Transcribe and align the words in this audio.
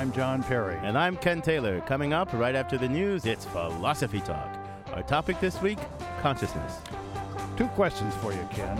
I'm 0.00 0.12
John 0.12 0.42
Perry. 0.42 0.78
And 0.82 0.96
I'm 0.96 1.14
Ken 1.14 1.42
Taylor. 1.42 1.82
Coming 1.82 2.14
up 2.14 2.32
right 2.32 2.54
after 2.54 2.78
the 2.78 2.88
news, 2.88 3.26
it's 3.26 3.44
Philosophy 3.44 4.20
Talk. 4.20 4.56
Our 4.94 5.02
topic 5.02 5.38
this 5.40 5.60
week 5.60 5.78
consciousness. 6.22 6.78
Two 7.58 7.66
questions 7.66 8.14
for 8.14 8.32
you, 8.32 8.48
Ken. 8.50 8.78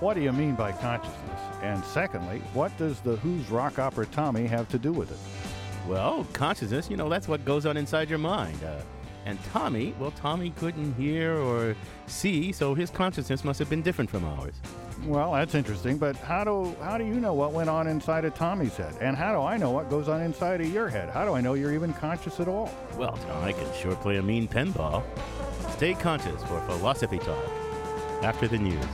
What 0.00 0.14
do 0.14 0.22
you 0.22 0.32
mean 0.32 0.54
by 0.54 0.72
consciousness? 0.72 1.40
And 1.60 1.84
secondly, 1.84 2.40
what 2.54 2.74
does 2.78 3.00
the 3.00 3.16
Who's 3.16 3.50
rock 3.50 3.78
opera 3.78 4.06
Tommy 4.06 4.46
have 4.46 4.66
to 4.70 4.78
do 4.78 4.90
with 4.90 5.10
it? 5.10 5.18
Well, 5.86 6.26
consciousness, 6.32 6.88
you 6.88 6.96
know, 6.96 7.10
that's 7.10 7.28
what 7.28 7.44
goes 7.44 7.66
on 7.66 7.76
inside 7.76 8.08
your 8.08 8.18
mind. 8.18 8.64
Uh, 8.64 8.80
and 9.26 9.38
Tommy, 9.52 9.94
well, 9.98 10.12
Tommy 10.12 10.48
couldn't 10.56 10.94
hear 10.94 11.36
or 11.36 11.76
see, 12.06 12.52
so 12.52 12.72
his 12.72 12.88
consciousness 12.88 13.44
must 13.44 13.58
have 13.58 13.68
been 13.68 13.82
different 13.82 14.08
from 14.08 14.24
ours. 14.24 14.54
Well, 15.06 15.32
that's 15.32 15.54
interesting, 15.54 15.98
but 15.98 16.16
how 16.16 16.44
do 16.44 16.74
how 16.80 16.96
do 16.96 17.04
you 17.04 17.20
know 17.20 17.34
what 17.34 17.52
went 17.52 17.68
on 17.68 17.86
inside 17.86 18.24
of 18.24 18.34
Tommy's 18.34 18.74
head? 18.76 18.94
And 19.00 19.14
how 19.16 19.32
do 19.32 19.40
I 19.40 19.58
know 19.58 19.70
what 19.70 19.90
goes 19.90 20.08
on 20.08 20.22
inside 20.22 20.62
of 20.62 20.72
your 20.72 20.88
head? 20.88 21.10
How 21.10 21.26
do 21.26 21.34
I 21.34 21.42
know 21.42 21.52
you're 21.52 21.74
even 21.74 21.92
conscious 21.92 22.40
at 22.40 22.48
all? 22.48 22.70
Well, 22.96 23.18
I 23.42 23.52
can 23.52 23.70
sure 23.74 23.94
play 23.96 24.16
a 24.16 24.22
mean 24.22 24.48
pinball. 24.48 25.02
Stay 25.72 25.92
conscious 25.92 26.42
for 26.44 26.58
Philosophy 26.62 27.18
Talk 27.18 27.44
after 28.22 28.48
the 28.48 28.58
news. 28.58 28.84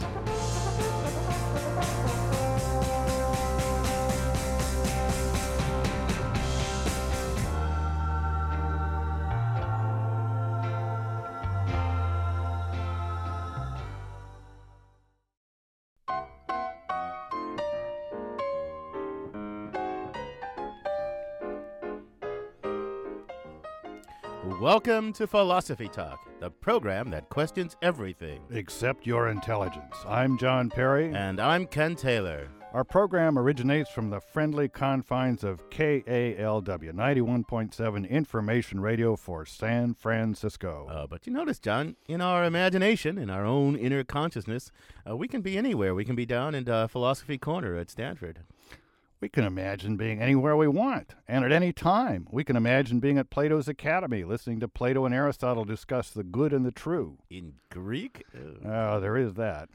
Welcome 24.43 25.13
to 25.15 25.27
Philosophy 25.27 25.87
Talk, 25.87 26.27
the 26.41 26.51
program 26.51 27.11
that 27.11 27.29
questions 27.29 27.77
everything. 27.83 28.41
Except 28.51 29.07
your 29.07 29.29
intelligence. 29.29 29.95
I'm 30.09 30.39
John 30.39 30.71
Perry. 30.71 31.13
And 31.15 31.39
I'm 31.39 31.67
Ken 31.67 31.95
Taylor. 31.95 32.49
Our 32.73 32.83
program 32.83 33.39
originates 33.39 33.91
from 33.91 34.09
the 34.09 34.19
friendly 34.21 34.67
confines 34.67 35.45
of 35.45 35.69
KALW 35.69 36.91
91.7 36.91 38.09
Information 38.09 38.81
Radio 38.81 39.15
for 39.15 39.45
San 39.45 39.93
Francisco. 39.93 40.89
Uh, 40.91 41.07
but 41.07 41.27
you 41.27 41.35
notice, 41.35 41.59
John, 41.59 41.97
in 42.09 42.23
our 42.23 42.43
imagination, 42.45 43.19
in 43.19 43.29
our 43.29 43.45
own 43.45 43.77
inner 43.77 44.05
consciousness, 44.05 44.73
uh, 45.09 45.15
we 45.19 45.29
can 45.29 45.43
be 45.43 45.59
anywhere. 45.59 45.95
We 45.95 46.07
can 46.07 46.17
be 46.17 46.25
down 46.25 46.55
in 46.55 46.67
uh, 46.67 46.87
Philosophy 46.87 47.37
Corner 47.37 47.77
at 47.77 47.91
Stanford. 47.91 48.41
We 49.21 49.29
can 49.29 49.45
imagine 49.45 49.99
being 49.99 50.19
anywhere 50.19 50.57
we 50.57 50.67
want 50.67 51.15
and 51.29 51.45
at 51.45 51.53
any 51.53 51.75
time. 51.75 52.27
We 52.31 52.43
can 52.43 52.57
imagine 52.57 53.01
being 53.01 53.19
at 53.19 53.29
Plato's 53.29 53.69
Academy, 53.69 54.25
listening 54.25 54.61
to 54.61 54.69
Plato 54.69 55.05
and 55.05 55.15
Aristotle 55.15 55.67
discuss 55.67 56.09
the 56.09 56.25
good 56.25 56.55
and 56.55 56.65
the 56.65 56.73
true. 56.73 57.19
In 57.29 57.55
Greek? 57.69 58.25
Oh, 58.65 58.99
there 58.99 59.19
is 59.19 59.35
that. 59.35 59.69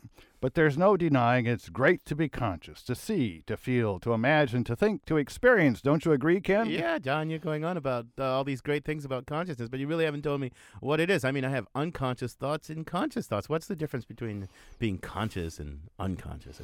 But 0.45 0.53
there's 0.53 0.77
no 0.77 0.95
denying 0.95 1.47
it's 1.47 1.69
great 1.69 2.05
to 2.05 2.15
be 2.15 2.29
conscious, 2.29 2.83
to 2.83 2.93
see, 2.93 3.41
to 3.47 3.57
feel, 3.57 3.99
to 4.01 4.13
imagine, 4.13 4.63
to 4.65 4.75
think, 4.75 5.03
to 5.05 5.17
experience. 5.17 5.81
Don't 5.81 6.05
you 6.05 6.11
agree, 6.11 6.39
Ken? 6.39 6.69
Yeah, 6.69 6.99
John, 6.99 7.31
you're 7.31 7.39
going 7.39 7.65
on 7.65 7.77
about 7.77 8.05
uh, 8.19 8.25
all 8.25 8.43
these 8.43 8.61
great 8.61 8.85
things 8.85 9.05
about 9.05 9.25
consciousness, 9.25 9.69
but 9.69 9.79
you 9.79 9.87
really 9.87 10.05
haven't 10.05 10.21
told 10.21 10.41
me 10.41 10.51
what 10.81 10.99
it 10.99 11.09
is. 11.09 11.25
I 11.25 11.31
mean, 11.31 11.45
I 11.45 11.49
have 11.49 11.65
unconscious 11.73 12.33
thoughts 12.33 12.69
and 12.69 12.85
conscious 12.85 13.25
thoughts. 13.25 13.49
What's 13.49 13.65
the 13.65 13.75
difference 13.75 14.05
between 14.05 14.47
being 14.77 14.99
conscious 14.99 15.57
and 15.57 15.79
unconscious? 15.97 16.61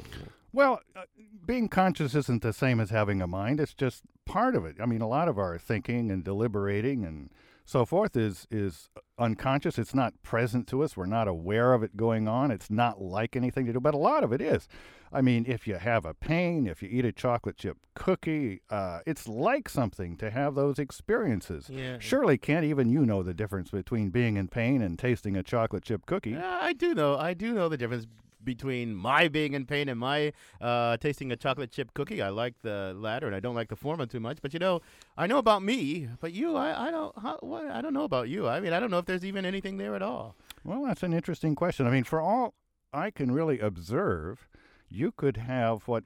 Well, 0.52 0.78
uh, 0.94 1.00
being 1.44 1.68
conscious 1.68 2.14
isn't 2.14 2.42
the 2.42 2.52
same 2.52 2.78
as 2.78 2.90
having 2.90 3.20
a 3.20 3.26
mind. 3.26 3.58
It's 3.58 3.74
just 3.74 4.04
part 4.26 4.54
of 4.54 4.64
it. 4.64 4.76
I 4.80 4.86
mean, 4.86 5.00
a 5.00 5.08
lot 5.08 5.26
of 5.26 5.40
our 5.40 5.58
thinking 5.58 6.08
and 6.12 6.22
deliberating 6.22 7.04
and 7.04 7.30
so 7.64 7.84
forth 7.84 8.16
is 8.16 8.46
is 8.50 8.88
unconscious. 9.18 9.78
It's 9.78 9.94
not 9.94 10.20
present 10.22 10.66
to 10.68 10.82
us. 10.82 10.96
We're 10.96 11.06
not 11.06 11.28
aware 11.28 11.72
of 11.72 11.82
it 11.82 11.96
going 11.96 12.28
on. 12.28 12.50
It's 12.50 12.70
not 12.70 13.00
like 13.00 13.36
anything 13.36 13.66
to 13.66 13.72
do, 13.72 13.80
but 13.80 13.94
a 13.94 13.98
lot 13.98 14.24
of 14.24 14.32
it 14.32 14.40
is. 14.40 14.68
I 15.12 15.20
mean, 15.20 15.44
if 15.46 15.66
you 15.68 15.74
have 15.74 16.06
a 16.06 16.14
pain, 16.14 16.66
if 16.66 16.82
you 16.82 16.88
eat 16.90 17.04
a 17.04 17.12
chocolate 17.12 17.58
chip 17.58 17.76
cookie, 17.94 18.62
uh, 18.70 19.00
it's 19.06 19.28
like 19.28 19.68
something 19.68 20.16
to 20.16 20.30
have 20.30 20.54
those 20.54 20.78
experiences. 20.78 21.68
Yeah. 21.70 21.98
Surely 21.98 22.38
can't 22.38 22.64
even 22.64 22.88
you 22.88 23.04
know 23.04 23.22
the 23.22 23.34
difference 23.34 23.70
between 23.70 24.08
being 24.08 24.36
in 24.38 24.48
pain 24.48 24.80
and 24.80 24.98
tasting 24.98 25.36
a 25.36 25.42
chocolate 25.42 25.84
chip 25.84 26.06
cookie? 26.06 26.30
Yeah, 26.30 26.58
I 26.62 26.72
do 26.72 26.94
know. 26.94 27.16
I 27.16 27.34
do 27.34 27.52
know 27.52 27.68
the 27.68 27.76
difference 27.76 28.06
between 28.44 28.94
my 28.94 29.28
being 29.28 29.54
in 29.54 29.66
pain 29.66 29.88
and 29.88 29.98
my 29.98 30.32
uh, 30.60 30.96
tasting 30.96 31.32
a 31.32 31.36
chocolate 31.36 31.70
chip 31.70 31.94
cookie. 31.94 32.22
I 32.22 32.30
like 32.30 32.54
the 32.62 32.94
latter, 32.96 33.26
and 33.26 33.34
I 33.36 33.40
don't 33.40 33.54
like 33.54 33.68
the 33.68 33.76
former 33.76 34.06
too 34.06 34.20
much. 34.20 34.38
But 34.42 34.52
you 34.52 34.58
know, 34.58 34.80
I 35.16 35.26
know 35.26 35.38
about 35.38 35.62
me, 35.62 36.08
but 36.20 36.32
you, 36.32 36.56
I, 36.56 36.88
I 36.88 36.90
don't. 36.90 37.16
How, 37.18 37.38
what, 37.40 37.66
I 37.66 37.80
don't 37.80 37.94
know 37.94 38.04
about 38.04 38.28
you. 38.28 38.48
I 38.48 38.60
mean, 38.60 38.72
I 38.72 38.80
don't 38.80 38.90
know 38.90 38.98
if 38.98 39.06
there's 39.06 39.24
even 39.24 39.44
anything 39.44 39.76
there 39.78 39.94
at 39.94 40.02
all. 40.02 40.36
Well, 40.64 40.84
that's 40.84 41.02
an 41.02 41.12
interesting 41.12 41.54
question. 41.54 41.86
I 41.86 41.90
mean, 41.90 42.04
for 42.04 42.20
all 42.20 42.54
I 42.92 43.10
can 43.10 43.32
really 43.32 43.58
observe, 43.58 44.48
you 44.88 45.12
could 45.12 45.38
have 45.38 45.88
what 45.88 46.04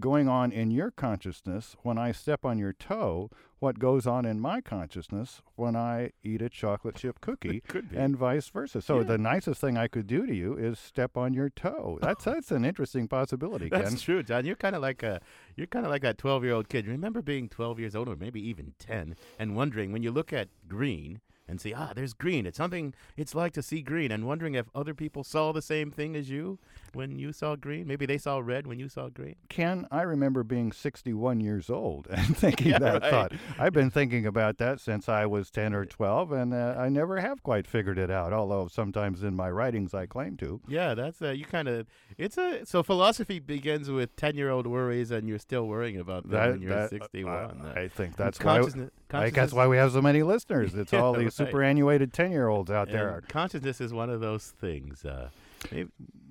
going 0.00 0.28
on 0.28 0.50
in 0.52 0.70
your 0.70 0.90
consciousness 0.90 1.76
when 1.82 1.98
I 1.98 2.12
step 2.12 2.44
on 2.44 2.58
your 2.58 2.72
toe, 2.72 3.30
what 3.60 3.78
goes 3.78 4.06
on 4.06 4.24
in 4.26 4.40
my 4.40 4.60
consciousness 4.60 5.40
when 5.54 5.76
I 5.76 6.10
eat 6.22 6.42
a 6.42 6.48
chocolate 6.48 6.96
chip 6.96 7.20
cookie, 7.22 7.62
and 7.94 8.16
vice 8.16 8.48
versa. 8.48 8.82
So 8.82 8.98
Yeah. 8.98 9.04
the 9.04 9.18
nicest 9.18 9.60
thing 9.60 9.76
I 9.78 9.86
could 9.88 10.06
do 10.06 10.26
to 10.26 10.34
you 10.34 10.54
is 10.56 10.78
step 10.78 11.16
on 11.16 11.32
your 11.32 11.48
toe. 11.48 11.98
That's 12.02 12.24
that's 12.24 12.50
an 12.50 12.64
interesting 12.64 13.08
possibility, 13.08 13.68
That's 13.68 14.02
true, 14.02 14.22
John. 14.22 14.44
You're 14.44 14.56
kind 14.56 14.74
of 14.74 14.82
like 14.82 15.02
a, 15.02 15.20
you're 15.56 15.66
kind 15.68 15.86
of 15.86 15.90
like 15.90 16.02
that 16.02 16.18
12 16.18 16.44
year 16.44 16.52
old 16.54 16.68
kid. 16.68 16.86
Remember 16.86 17.22
being 17.22 17.48
12 17.48 17.78
years 17.80 17.94
old, 17.96 18.08
or 18.08 18.16
maybe 18.16 18.40
even 18.46 18.74
10, 18.78 19.16
and 19.38 19.56
wondering 19.56 19.92
when 19.92 20.02
you 20.02 20.10
look 20.10 20.32
at 20.32 20.48
green 20.68 21.20
and 21.46 21.60
see, 21.60 21.74
ah, 21.74 21.92
there's 21.94 22.14
green. 22.14 22.46
It's 22.46 22.56
something 22.56 22.94
it's 23.16 23.34
like 23.34 23.52
to 23.54 23.62
see 23.62 23.82
green, 23.82 24.10
and 24.10 24.26
wondering 24.26 24.54
if 24.54 24.66
other 24.74 24.94
people 24.94 25.24
saw 25.24 25.52
the 25.52 25.62
same 25.62 25.90
thing 25.90 26.16
as 26.16 26.30
you 26.30 26.58
when 26.92 27.18
you 27.18 27.32
saw 27.32 27.56
green. 27.56 27.86
Maybe 27.86 28.06
they 28.06 28.18
saw 28.18 28.38
red 28.38 28.66
when 28.66 28.78
you 28.78 28.88
saw 28.88 29.08
green. 29.08 29.36
Ken, 29.48 29.86
I 29.90 30.02
remember 30.02 30.42
being 30.44 30.72
61 30.72 31.40
years 31.40 31.68
old 31.70 32.06
and 32.10 32.36
thinking 32.36 32.68
Yeah, 32.68 32.78
that 32.78 33.02
right. 33.02 33.10
thought. 33.10 33.32
I've 33.58 33.72
been 33.72 33.90
thinking 33.90 34.26
about 34.26 34.58
that 34.58 34.80
since 34.80 35.08
I 35.08 35.26
was 35.26 35.50
10 35.50 35.74
or 35.74 35.84
12, 35.84 36.32
and 36.32 36.54
uh, 36.54 36.76
I 36.78 36.88
never 36.88 37.20
have 37.20 37.42
quite 37.42 37.66
figured 37.66 37.98
it 37.98 38.10
out, 38.10 38.32
although 38.32 38.68
sometimes 38.68 39.22
in 39.22 39.34
my 39.34 39.50
writings 39.50 39.92
I 39.94 40.06
claim 40.06 40.36
to. 40.38 40.60
Yeah, 40.68 40.94
that's 40.94 41.20
uh, 41.20 41.30
you 41.30 41.44
kind 41.44 41.68
of. 41.68 41.86
It's 42.16 42.38
a 42.38 42.64
so 42.64 42.82
philosophy 42.82 43.38
begins 43.38 43.90
with 43.90 44.14
10 44.16 44.36
year 44.36 44.50
old 44.50 44.66
worries, 44.66 45.10
and 45.10 45.28
you're 45.28 45.38
still 45.38 45.66
worrying 45.66 45.98
about 45.98 46.28
them 46.30 46.52
when 46.52 46.62
you're 46.62 46.74
that- 46.74 46.90
61. 46.90 47.32
uh, 47.34 47.54
Uh, 47.74 47.80
I 47.80 47.88
think 47.88 48.16
that's 48.16 48.38
why. 48.38 48.56
consciousness, 48.58 48.90
I 49.12 49.30
guess 49.30 49.52
why 49.52 49.66
we 49.66 49.76
have 49.76 49.92
so 49.92 50.02
many 50.02 50.22
listeners. 50.22 50.74
It's 50.74 50.92
all 50.92 51.12
these. 51.18 51.33
Superannuated 51.34 52.12
10 52.12 52.30
year 52.32 52.48
olds 52.48 52.70
out 52.70 52.88
and 52.88 52.96
there. 52.96 53.22
Consciousness 53.28 53.80
is 53.80 53.92
one 53.92 54.10
of 54.10 54.20
those 54.20 54.48
things. 54.58 55.04
Uh, 55.04 55.30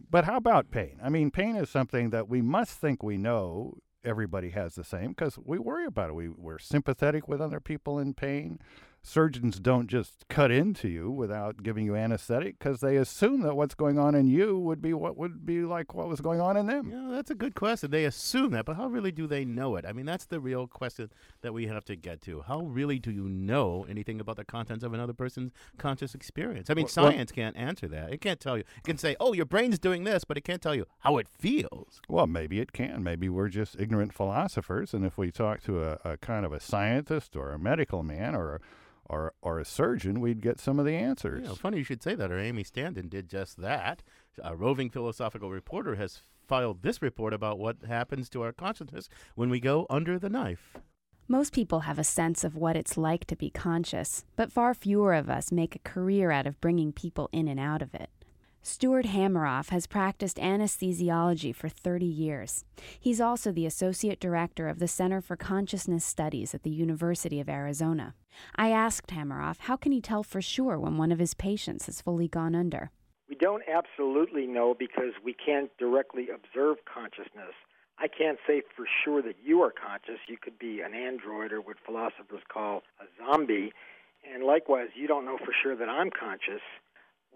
But 0.09 0.25
how 0.25 0.38
about 0.38 0.69
pain? 0.72 1.00
I 1.03 1.09
mean, 1.09 1.31
pain 1.31 1.56
is 1.56 1.69
something 1.69 2.12
that 2.12 2.30
we 2.30 2.41
must 2.41 2.80
think 2.80 3.02
we 3.02 3.18
know 3.18 3.78
everybody 4.06 4.50
has 4.52 4.75
the 4.75 4.84
same 4.84 5.09
because 5.09 5.40
we 5.44 5.58
worry 5.58 5.86
about 5.86 6.09
it. 6.09 6.13
We, 6.13 6.30
we're 6.30 6.59
sympathetic 6.59 7.28
with 7.28 7.42
other 7.42 7.59
people 7.59 7.97
in 8.00 8.13
pain. 8.13 8.59
Surgeons 9.06 9.59
don't 9.59 9.88
just 9.88 10.25
cut 10.30 10.50
into 10.50 10.88
you 10.88 11.12
without 11.12 11.62
giving 11.62 11.86
you 11.86 11.94
anesthetic 11.94 12.58
because 12.58 12.80
they 12.80 12.96
assume 12.96 13.41
that 13.41 13.53
what's 13.56 13.75
going 13.75 14.00
on 14.00 14.16
in 14.16 14.28
you 14.28 14.58
would 14.58 14.81
be 14.81 14.94
what 14.94 15.18
would 15.18 15.46
be 15.46 15.59
like 15.64 15.94
what 15.94 16.08
was 16.08 16.22
going 16.22 16.40
on 16.40 16.56
in 16.56 16.68
them. 16.68 16.90
know, 16.90 17.12
that's 17.13 17.30
a 17.30 17.36
good 17.36 17.53
question. 17.53 17.92
They 17.92 18.06
assume 18.06 18.52
that, 18.52 18.63
but 18.63 18.78
how 18.78 18.88
really 18.88 19.12
do 19.12 19.28
they 19.28 19.44
know 19.44 19.75
it? 19.75 19.86
I 19.86 19.92
mean, 19.92 20.06
that's 20.06 20.24
the 20.25 20.40
real 20.40 20.68
question 20.68 21.09
that 21.42 21.53
we 21.53 21.68
have 21.68 21.84
to 21.86 21.97
get 21.97 22.22
to. 22.22 22.44
How 22.47 22.62
really 22.62 22.97
do 22.97 23.12
you 23.12 23.28
know 23.28 23.86
anything 23.90 24.22
about 24.22 24.38
the 24.38 24.46
contents 24.46 24.86
of 24.86 24.94
another 24.94 25.13
person's 25.13 25.52
conscious 25.78 26.16
experience? 26.16 26.69
I 26.69 26.74
mean, 26.74 26.86
Well- 26.96 27.03
well- 27.03 27.12
science 27.12 27.34
can't 27.34 27.58
answer 27.58 27.90
that. 27.90 28.13
It 28.13 28.22
can't 28.22 28.40
tell 28.40 28.58
you. 28.58 28.63
It 28.78 28.84
can 28.86 28.97
say, 28.97 29.18
"Oh, 29.19 29.34
your 29.34 29.46
brain's 29.46 29.80
doing 29.80 30.06
this," 30.06 30.24
but 30.24 30.38
it 30.38 30.46
can't 30.46 30.62
tell 30.62 30.75
you 30.75 30.86
how 31.00 31.18
it 31.18 31.28
feels. 31.28 32.02
Well, 32.08 32.25
maybe 32.25 32.62
it 32.62 32.72
can. 32.72 33.04
Maybe 33.04 33.27
we're 33.27 33.50
just 33.50 33.77
ignorant 33.77 34.13
philosophers, 34.13 34.94
and 34.94 35.04
if 35.06 35.18
we 35.18 35.30
talk 35.30 35.62
to 35.63 35.83
a, 35.83 36.00
a 36.06 36.18
kind 36.18 36.45
of 36.45 36.54
a 36.54 36.62
scientist 36.62 37.36
or 37.36 37.51
a 37.51 37.60
medical 37.60 38.01
man 38.01 38.33
or 38.33 38.56
a, 38.56 38.60
or 39.05 39.33
or 39.41 39.59
a 39.59 39.65
surgeon, 39.65 40.19
we'd 40.19 40.41
get 40.41 40.59
some 40.59 40.79
of 40.79 40.85
the 40.85 40.95
answers. 40.95 41.41
You 41.41 41.50
know, 41.50 41.55
funny 41.55 41.77
you 41.77 41.83
should 41.83 42.03
say 42.03 42.15
that. 42.15 42.31
Our 42.31 42.39
Amy 42.39 42.63
Standen 42.63 43.09
did 43.09 43.29
just 43.29 43.61
that. 43.61 44.03
A 44.44 44.55
roving 44.55 44.89
philosophical 44.89 45.51
reporter 45.51 45.95
has 45.95 46.23
filed 46.47 46.81
this 46.81 47.01
report 47.01 47.33
about 47.33 47.59
what 47.59 47.77
happens 47.88 48.29
to 48.29 48.41
our 48.41 48.51
consciousness 48.51 49.09
when 49.35 49.50
we 49.50 49.59
go 49.59 49.85
under 49.89 50.19
the 50.19 50.29
knife. 50.29 50.77
Most 51.27 51.53
people 51.53 51.81
have 51.81 51.97
a 51.97 52.03
sense 52.03 52.44
of 52.44 52.55
what 52.55 52.75
it's 52.75 52.97
like 52.97 53.25
to 53.25 53.35
be 53.35 53.50
conscious, 53.50 54.25
but 54.35 54.51
far 54.51 54.73
fewer 54.73 55.13
of 55.13 55.29
us 55.29 55.51
make 55.53 55.75
a 55.75 55.79
career 55.79 56.31
out 56.31 56.45
of 56.45 56.59
bringing 56.59 56.91
people 56.91 57.29
in 57.31 57.47
and 57.47 57.59
out 57.59 57.81
of 57.81 57.95
it. 57.95 58.09
Stuart 58.65 59.07
Hameroff 59.07 59.69
has 59.71 59.88
practiced 59.88 60.38
anesthesiology 60.38 61.54
for 61.54 61.68
30 61.68 62.06
years. 62.06 62.63
He's 62.98 63.19
also 63.19 63.51
the 63.51 63.65
associate 63.65 64.21
director 64.21 64.69
of 64.69 64.80
the 64.80 64.88
Center 64.88 65.19
for 65.19 65.36
Consciousness 65.36 66.06
Studies 66.06 66.56
at 66.56 66.63
the 66.63 66.69
University 66.69 67.42
of 67.42 67.50
Arizona. 67.50 68.15
I 68.56 68.69
asked 68.69 69.10
Hameroff 69.10 69.60
how 69.60 69.75
can 69.75 69.92
he 69.92 70.00
tell 70.00 70.24
for 70.24 70.42
sure 70.42 70.80
when 70.80 70.98
one 70.98 71.12
of 71.12 71.19
his 71.19 71.33
patients 71.33 71.88
has 71.88 72.00
fully 72.00 72.30
gone 72.30 72.56
under. 72.56 72.92
We 73.27 73.36
don't 73.36 73.63
absolutely 73.68 74.48
know 74.48 74.74
because 74.74 75.12
we 75.21 75.33
can't 75.33 75.69
directly 75.77 76.30
observe 76.33 76.77
consciousness. 76.86 77.54
I 78.00 78.07
can't 78.07 78.39
say 78.48 78.62
for 78.77 78.86
sure 79.04 79.21
that 79.24 79.36
you 79.44 79.62
are 79.62 79.74
conscious. 79.74 80.21
You 80.30 80.38
could 80.38 80.57
be 80.57 80.80
an 80.80 80.94
android 80.94 81.51
or 81.51 81.60
what 81.60 81.75
philosophers 81.86 82.44
call 82.48 82.83
a 83.01 83.06
zombie. 83.21 83.74
And 84.33 84.45
likewise, 84.45 84.88
you 84.95 85.06
don't 85.06 85.25
know 85.25 85.38
for 85.38 85.54
sure 85.62 85.75
that 85.75 85.89
I'm 85.89 86.10
conscious. 86.10 86.62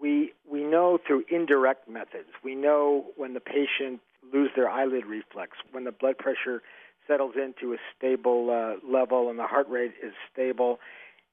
We, 0.00 0.32
we 0.50 0.62
know 0.64 0.98
through 1.04 1.24
indirect 1.30 1.88
methods. 1.88 2.28
We 2.44 2.54
know 2.54 3.06
when 3.16 3.34
the 3.34 3.40
patient 3.40 4.00
lose 4.32 4.50
their 4.54 4.68
eyelid 4.68 5.06
reflex, 5.06 5.56
when 5.72 5.84
the 5.84 5.92
blood 5.92 6.18
pressure 6.18 6.62
settles 7.06 7.34
into 7.36 7.72
a 7.72 7.78
stable 7.96 8.50
uh, 8.50 8.86
level 8.86 9.30
and 9.30 9.38
the 9.38 9.46
heart 9.46 9.68
rate 9.68 9.94
is 10.02 10.12
stable, 10.32 10.78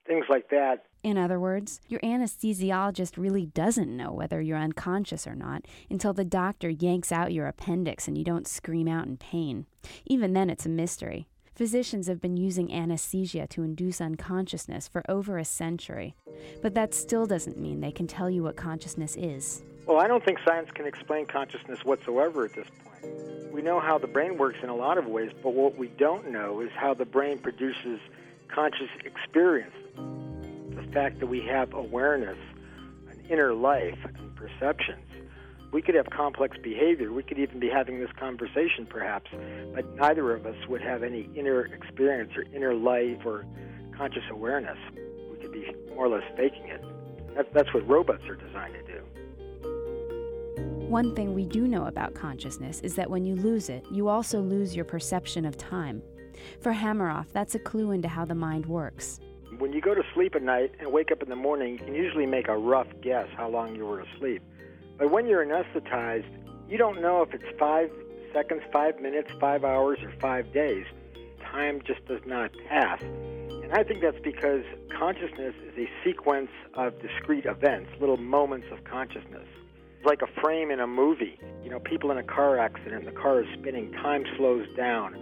things 0.08 0.26
like 0.30 0.50
that. 0.50 0.86
In 1.04 1.18
other 1.18 1.40
words, 1.40 1.82
your 1.88 2.00
anesthesiologist 2.00 3.18
really 3.18 3.46
doesn't 3.46 3.96
know 3.96 4.12
whether 4.12 4.42
you're 4.42 4.58
unconscious 4.58 5.28
or 5.28 5.36
not 5.36 5.66
until 5.90 6.14
the 6.14 6.26
doctor 6.26 6.70
yanks 6.70 7.12
out 7.12 7.34
your 7.34 7.46
appendix 7.46 8.08
and 8.08 8.18
you 8.18 8.24
don't 8.24 8.48
scream 8.48 8.88
out 8.88 9.06
in 9.06 9.18
pain. 9.18 9.68
Even 10.06 10.34
then, 10.34 10.50
it's 10.50 10.66
a 10.66 10.70
mystery. 10.70 11.28
Physicians 11.56 12.08
have 12.08 12.20
been 12.20 12.36
using 12.36 12.74
anesthesia 12.74 13.48
to 13.48 13.64
induce 13.64 14.02
unconsciousness 14.02 14.90
for 14.90 15.04
over 15.08 15.38
a 15.38 15.46
century, 15.46 16.14
but 16.62 16.74
that 16.74 16.94
still 16.94 17.26
doesn't 17.26 17.58
mean 17.58 17.80
they 17.80 17.94
can 17.94 18.08
tell 18.08 18.30
you 18.30 18.44
what 18.44 18.58
consciousness 18.58 19.16
is. 19.16 19.64
Well, 19.86 19.98
I 19.98 20.10
don't 20.10 20.22
think 20.22 20.40
science 20.46 20.70
can 20.72 20.86
explain 20.86 21.28
consciousness 21.28 21.86
whatsoever 21.86 22.44
at 22.44 22.52
this 22.52 22.68
point. 22.84 23.54
We 23.54 23.62
know 23.62 23.80
how 23.80 23.98
the 23.98 24.08
brain 24.08 24.38
works 24.38 24.58
in 24.64 24.68
a 24.68 24.76
lot 24.76 24.98
of 24.98 25.06
ways, 25.06 25.32
but 25.42 25.54
what 25.54 25.78
we 25.78 25.88
don't 25.88 26.30
know 26.30 26.60
is 26.60 26.72
how 26.76 26.94
the 26.94 27.06
brain 27.06 27.38
produces 27.38 28.02
conscious 28.50 28.90
experience. 29.06 29.72
The 29.96 30.92
fact 30.92 31.22
that 31.22 31.28
we 31.28 31.40
have 31.46 31.74
awareness, 31.74 32.38
an 33.10 33.24
inner 33.30 33.54
life, 33.54 34.00
and 34.04 34.36
perceptions. 34.36 35.06
We 35.72 35.82
could 35.82 35.96
have 35.96 36.10
complex 36.10 36.58
behavior. 36.62 37.12
We 37.12 37.24
could 37.24 37.40
even 37.40 37.60
be 37.60 37.70
having 37.70 38.00
this 38.00 38.12
conversation, 38.18 38.86
perhaps, 38.90 39.30
but 39.74 39.94
neither 39.96 40.34
of 40.34 40.46
us 40.46 40.56
would 40.70 40.82
have 40.82 41.04
any 41.04 41.30
inner 41.36 41.66
experience 41.66 42.32
or 42.36 42.44
inner 42.56 42.74
life 42.74 43.26
or 43.26 43.46
conscious 43.98 44.24
awareness. 44.32 44.78
We 45.32 45.38
could 45.38 45.52
be 45.52 45.72
more 45.94 46.06
or 46.06 46.10
less 46.10 46.24
faking 46.38 46.68
it. 46.68 46.84
That's, 47.36 47.50
that's 47.54 47.74
what 47.74 47.88
robots 47.88 48.24
are 48.30 48.36
designed 48.36 48.74
to 48.74 48.84
do. 48.84 49.02
One 50.88 51.16
thing 51.16 51.34
we 51.34 51.46
do 51.46 51.68
know 51.68 51.86
about 51.86 52.14
consciousness 52.14 52.80
is 52.82 52.96
that 52.96 53.10
when 53.10 53.26
you 53.26 53.36
lose 53.36 53.70
it, 53.70 53.86
you 53.92 54.08
also 54.08 54.40
lose 54.40 54.76
your 54.76 54.86
perception 54.86 55.44
of 55.44 55.58
time. 55.58 56.02
For 56.62 56.72
Hameroff, 56.72 57.32
that's 57.34 57.56
a 57.56 57.60
clue 57.60 57.92
into 57.92 58.08
how 58.08 58.24
the 58.24 58.36
mind 58.36 58.66
works. 58.66 59.20
When 59.58 59.74
you 59.74 59.82
go 59.82 59.96
to 59.96 60.04
sleep 60.14 60.36
at 60.36 60.44
night 60.44 60.74
and 60.80 60.92
wake 60.92 61.12
up 61.12 61.24
in 61.24 61.30
the 61.30 61.36
morning, 61.36 61.74
you 61.74 61.80
can 61.80 61.96
usually 61.96 62.26
make 62.26 62.48
a 62.48 62.58
rough 62.58 62.88
guess 63.02 63.28
how 63.36 63.50
long 63.50 63.76
you 63.76 63.86
were 63.86 64.02
asleep. 64.02 64.44
But 64.98 65.12
when 65.12 65.28
you're 65.28 65.46
anesthetized, 65.46 66.30
you 66.70 66.78
don't 66.78 67.02
know 67.02 67.22
if 67.22 67.34
it's 67.34 67.60
five 67.60 67.90
seconds, 68.34 68.62
five 68.72 69.00
minutes, 69.00 69.30
five 69.40 69.64
hours, 69.64 70.00
or 70.02 70.12
five 70.22 70.52
days. 70.54 70.86
Time 71.42 71.82
just 71.86 72.06
does 72.06 72.22
not 72.26 72.52
pass. 72.70 73.02
And 73.02 73.74
I 73.74 73.84
think 73.84 74.02
that's 74.02 74.20
because 74.24 74.62
consciousness 74.98 75.54
is 75.68 75.78
a 75.78 75.90
sequence 76.04 76.50
of 76.76 76.94
discrete 77.02 77.46
events, 77.46 77.90
little 78.00 78.18
moments 78.18 78.68
of 78.72 78.84
consciousness. 78.84 79.48
It's 79.98 80.06
like 80.06 80.22
a 80.22 80.42
frame 80.42 80.72
in 80.72 80.80
a 80.80 80.88
movie. 80.88 81.40
You 81.64 81.70
know, 81.70 81.80
people 81.80 82.12
in 82.12 82.18
a 82.18 82.24
car 82.24 82.60
accident, 82.60 83.06
the 83.06 83.12
car 83.12 83.42
is 83.42 83.48
spinning, 83.60 83.92
time 83.94 84.24
slows 84.38 84.66
down. 84.78 85.16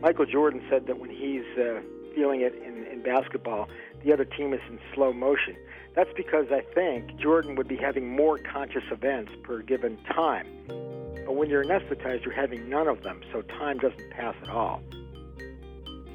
Michael 0.00 0.26
Jordan 0.26 0.62
said 0.70 0.86
that 0.86 0.98
when 0.98 1.10
he's 1.10 1.44
uh, 1.58 1.80
feeling 2.14 2.40
it 2.40 2.54
in, 2.54 2.86
in 2.86 3.02
basketball, 3.02 3.68
the 4.04 4.12
other 4.12 4.24
team 4.24 4.52
is 4.52 4.60
in 4.68 4.78
slow 4.94 5.12
motion. 5.12 5.56
That's 5.94 6.10
because 6.16 6.46
I 6.50 6.60
think 6.74 7.16
Jordan 7.16 7.56
would 7.56 7.68
be 7.68 7.76
having 7.76 8.08
more 8.14 8.38
conscious 8.38 8.84
events 8.90 9.32
per 9.42 9.62
given 9.62 9.98
time. 10.14 10.46
But 11.26 11.34
when 11.34 11.50
you're 11.50 11.64
anesthetized, 11.64 12.24
you're 12.24 12.34
having 12.34 12.68
none 12.68 12.88
of 12.88 13.02
them, 13.02 13.20
so 13.32 13.42
time 13.42 13.78
doesn't 13.78 14.10
pass 14.10 14.34
at 14.42 14.48
all. 14.48 14.80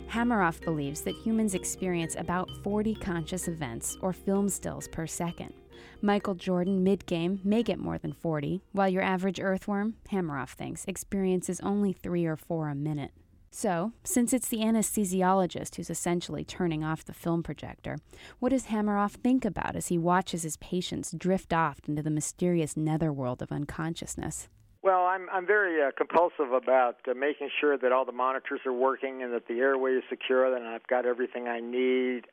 Hameroff 0.09 0.63
believes 0.63 1.01
that 1.01 1.15
humans 1.15 1.55
experience 1.55 2.15
about 2.17 2.49
40 2.63 2.95
conscious 2.95 3.47
events 3.47 3.97
or 4.01 4.13
film 4.13 4.47
stills 4.47 4.87
per 4.87 5.07
second. 5.07 5.53
Michael 6.01 6.35
Jordan, 6.35 6.83
mid 6.83 7.05
game, 7.05 7.39
may 7.43 7.63
get 7.63 7.79
more 7.79 7.97
than 7.97 8.13
40, 8.13 8.61
while 8.73 8.89
your 8.89 9.01
average 9.01 9.39
earthworm, 9.39 9.95
Hameroff 10.11 10.49
thinks, 10.49 10.85
experiences 10.85 11.59
only 11.61 11.93
three 11.93 12.25
or 12.25 12.35
four 12.35 12.69
a 12.69 12.75
minute. 12.75 13.11
So, 13.55 13.91
since 14.03 14.33
it's 14.33 14.47
the 14.47 14.61
anesthesiologist 14.61 15.75
who's 15.75 15.91
essentially 15.91 16.43
turning 16.43 16.83
off 16.83 17.05
the 17.05 17.13
film 17.13 17.43
projector, 17.43 17.97
what 18.39 18.49
does 18.49 18.65
Hameroff 18.65 19.11
think 19.11 19.45
about 19.45 19.75
as 19.75 19.89
he 19.89 19.97
watches 19.99 20.41
his 20.41 20.57
patients 20.57 21.13
drift 21.15 21.53
off 21.53 21.79
into 21.87 22.01
the 22.01 22.09
mysterious 22.09 22.75
netherworld 22.75 23.43
of 23.43 23.51
unconsciousness? 23.51 24.49
Well, 24.81 25.05
I'm 25.05 25.29
I'm 25.31 25.45
very 25.45 25.79
uh, 25.83 25.91
compulsive 25.95 26.51
about 26.51 26.95
uh, 27.07 27.13
making 27.13 27.51
sure 27.61 27.77
that 27.77 27.91
all 27.91 28.05
the 28.05 28.11
monitors 28.11 28.61
are 28.65 28.73
working 28.73 29.21
and 29.21 29.31
that 29.33 29.47
the 29.47 29.59
airway 29.59 29.91
is 29.91 30.03
secure, 30.09 30.51
and 30.51 30.65
I've 30.65 30.87
got 30.87 31.05
everything 31.05 31.47
I 31.47 31.59
need. 31.59 32.23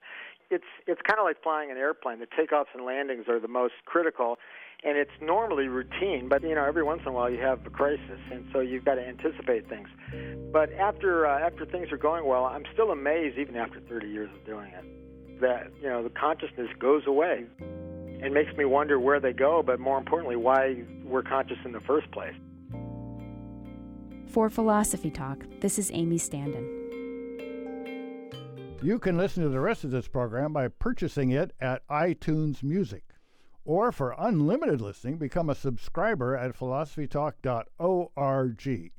It's 0.50 0.64
it's 0.87 1.02
kind 1.06 1.20
of 1.20 1.26
like 1.26 1.43
flying 1.43 1.70
an 1.70 1.76
airplane. 1.76 2.20
The 2.20 2.28
takeoffs 2.28 2.72
and 2.75 2.87
landings 2.87 3.26
are 3.28 3.38
the 3.38 3.46
most 3.46 3.75
critical, 3.84 4.38
and 4.82 4.97
it's 4.97 5.11
normally 5.21 5.69
routine, 5.69 6.29
but 6.29 6.43
you 6.43 6.55
know 6.55 6.65
every 6.65 6.82
once 6.82 7.03
in 7.03 7.09
a 7.09 7.12
while 7.12 7.31
you 7.31 7.41
have 7.41 7.65
a 7.67 7.71
crisis, 7.71 8.19
and 8.32 8.47
so 8.53 8.61
you've 8.61 8.85
got 8.85 8.94
to 8.94 9.06
anticipate 9.06 9.69
things. 9.69 9.88
But 10.53 10.73
after 10.73 11.27
uh, 11.27 11.47
after 11.47 11.67
things 11.67 11.93
are 11.93 11.99
going 11.99 12.25
well, 12.27 12.47
I'm 12.47 12.65
still 12.73 12.91
amazed, 12.91 13.38
even 13.38 13.56
after 13.56 13.81
30 13.81 14.09
years 14.09 14.31
of 14.35 14.44
doing 14.47 14.73
it, 14.73 15.41
that 15.41 15.71
you 15.82 15.88
know 15.88 16.03
the 16.03 16.11
consciousness 16.11 16.69
goes 16.79 17.06
away. 17.06 17.44
It 18.23 18.32
makes 18.32 18.55
me 18.56 18.65
wonder 18.65 18.99
where 18.99 19.21
they 19.21 19.32
go, 19.32 19.62
but 19.62 19.81
more 19.81 19.99
importantly, 19.99 20.37
why 20.37 20.82
we're 21.05 21.23
conscious 21.23 21.59
in 21.65 21.73
the 21.73 21.81
first 21.81 22.11
place. 22.11 22.35
For 24.27 24.49
Philosophy 24.49 25.11
Talk, 25.11 25.44
this 25.61 25.79
is 25.79 25.91
Amy 25.93 26.19
Standen. 26.19 26.77
You 28.82 28.99
can 28.99 29.19
listen 29.19 29.43
to 29.43 29.49
the 29.49 29.61
rest 29.61 29.85
of 29.85 29.91
this 29.91 30.09
program 30.09 30.53
by 30.53 30.69
purchasing 30.69 31.31
it 31.31 31.53
at 31.61 31.87
iTunes 31.88 32.62
Music. 32.62 33.03
Or 33.65 33.93
for 33.93 34.17
unlimited 34.19 34.81
listening, 34.81 35.19
become 35.19 35.51
a 35.51 35.55
subscriber 35.55 36.37
at 36.37 36.57
philosophytalk.org. 36.57 38.93